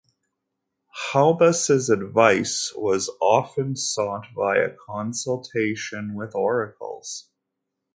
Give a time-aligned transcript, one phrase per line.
[1.13, 7.29] Haubas's advice was often sought via consultation with oracles.